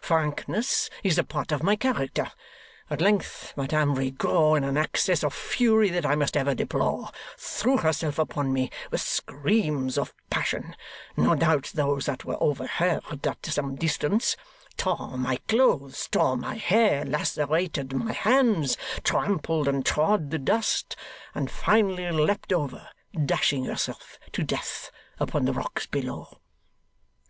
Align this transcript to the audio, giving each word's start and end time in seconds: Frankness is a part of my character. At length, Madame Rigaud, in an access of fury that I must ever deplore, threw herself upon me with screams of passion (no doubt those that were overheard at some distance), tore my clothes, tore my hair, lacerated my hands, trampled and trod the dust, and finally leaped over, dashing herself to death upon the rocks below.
Frankness 0.00 0.88
is 1.02 1.18
a 1.18 1.22
part 1.24 1.52
of 1.52 1.62
my 1.62 1.76
character. 1.76 2.32
At 2.88 3.02
length, 3.02 3.52
Madame 3.54 3.94
Rigaud, 3.96 4.54
in 4.54 4.64
an 4.64 4.78
access 4.78 5.22
of 5.22 5.34
fury 5.34 5.90
that 5.90 6.06
I 6.06 6.14
must 6.14 6.38
ever 6.38 6.54
deplore, 6.54 7.10
threw 7.36 7.76
herself 7.76 8.18
upon 8.18 8.50
me 8.50 8.70
with 8.90 9.02
screams 9.02 9.98
of 9.98 10.14
passion 10.30 10.74
(no 11.18 11.34
doubt 11.34 11.72
those 11.74 12.06
that 12.06 12.24
were 12.24 12.42
overheard 12.42 13.02
at 13.26 13.44
some 13.44 13.76
distance), 13.76 14.38
tore 14.78 15.18
my 15.18 15.36
clothes, 15.48 16.08
tore 16.10 16.38
my 16.38 16.54
hair, 16.54 17.04
lacerated 17.04 17.92
my 17.92 18.12
hands, 18.14 18.78
trampled 19.02 19.68
and 19.68 19.84
trod 19.84 20.30
the 20.30 20.38
dust, 20.38 20.96
and 21.34 21.50
finally 21.50 22.10
leaped 22.10 22.54
over, 22.54 22.88
dashing 23.26 23.66
herself 23.66 24.18
to 24.32 24.42
death 24.42 24.90
upon 25.20 25.44
the 25.44 25.52
rocks 25.52 25.84
below. 25.84 26.38